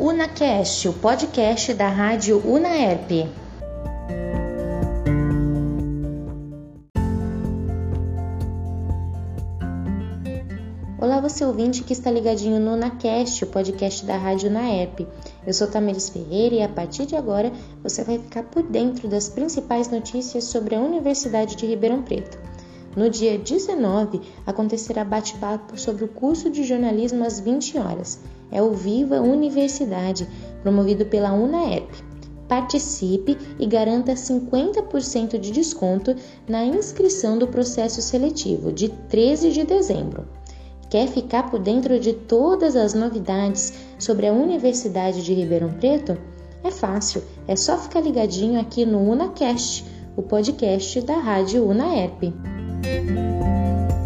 UnaCast, 0.00 0.88
o 0.88 0.92
podcast 0.92 1.74
da 1.74 1.88
rádio 1.88 2.40
Unaerp. 2.46 3.10
Olá, 11.00 11.20
você 11.20 11.44
ouvinte 11.44 11.82
que 11.82 11.92
está 11.92 12.12
ligadinho 12.12 12.60
no 12.60 12.74
UnaCast, 12.74 13.42
o 13.42 13.48
podcast 13.48 14.06
da 14.06 14.16
rádio 14.16 14.50
Unaerp. 14.50 15.00
Eu 15.44 15.52
sou 15.52 15.66
Tamiris 15.66 16.10
Ferreira 16.10 16.54
e 16.54 16.62
a 16.62 16.68
partir 16.68 17.04
de 17.04 17.16
agora 17.16 17.50
você 17.82 18.04
vai 18.04 18.20
ficar 18.20 18.44
por 18.44 18.62
dentro 18.62 19.08
das 19.08 19.28
principais 19.28 19.90
notícias 19.90 20.44
sobre 20.44 20.76
a 20.76 20.80
Universidade 20.80 21.56
de 21.56 21.66
Ribeirão 21.66 22.02
Preto. 22.02 22.37
No 22.98 23.08
dia 23.08 23.38
19, 23.38 24.20
acontecerá 24.44 25.04
bate-papo 25.04 25.78
sobre 25.78 26.02
o 26.02 26.08
curso 26.08 26.50
de 26.50 26.64
jornalismo 26.64 27.24
às 27.24 27.38
20 27.38 27.78
horas. 27.78 28.18
É 28.50 28.60
o 28.60 28.72
Viva 28.72 29.20
Universidade, 29.20 30.26
promovido 30.62 31.06
pela 31.06 31.32
UNAEP. 31.32 31.86
Participe 32.48 33.38
e 33.56 33.66
garanta 33.66 34.14
50% 34.14 35.38
de 35.38 35.52
desconto 35.52 36.16
na 36.48 36.64
inscrição 36.64 37.38
do 37.38 37.46
processo 37.46 38.02
seletivo 38.02 38.72
de 38.72 38.88
13 38.88 39.52
de 39.52 39.62
dezembro. 39.62 40.26
Quer 40.90 41.06
ficar 41.06 41.52
por 41.52 41.60
dentro 41.60 42.00
de 42.00 42.14
todas 42.14 42.74
as 42.74 42.94
novidades 42.94 43.74
sobre 43.96 44.26
a 44.26 44.32
Universidade 44.32 45.22
de 45.22 45.34
Ribeirão 45.34 45.72
Preto? 45.74 46.18
É 46.64 46.72
fácil, 46.72 47.22
é 47.46 47.54
só 47.54 47.78
ficar 47.78 48.00
ligadinho 48.00 48.60
aqui 48.60 48.84
no 48.84 48.98
UnaCast, 49.08 49.84
o 50.16 50.22
podcast 50.22 51.00
da 51.02 51.16
Rádio 51.16 51.64
UnaERP. 51.64 52.57
Música 52.96 53.97